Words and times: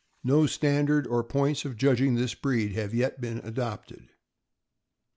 No 0.23 0.47
standard 0.47 1.05
or 1.05 1.23
points 1.23 1.63
of 1.63 1.77
judging 1.77 2.15
this 2.15 2.33
breed 2.33 2.71
have 2.71 2.91
yet 2.91 3.21
been 3.21 3.37
adopted. 3.43 4.09